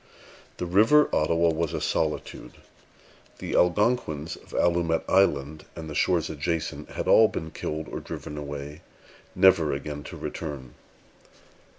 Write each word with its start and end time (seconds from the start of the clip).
The 0.57 0.65
River 0.65 1.09
Ottawa 1.15 1.49
was 1.51 1.73
a 1.75 1.79
solitude. 1.79 2.53
The 3.37 3.53
Algonquins 3.55 4.35
of 4.35 4.49
Allumette 4.51 5.07
Island 5.07 5.65
and 5.75 5.87
the 5.87 5.93
shores 5.93 6.27
adjacent 6.27 6.89
had 6.89 7.07
all 7.07 7.27
been 7.27 7.51
killed 7.51 7.87
or 7.87 7.99
driven 7.99 8.35
away, 8.35 8.81
never 9.35 9.71
again 9.73 10.01
to 10.05 10.17
return. 10.17 10.73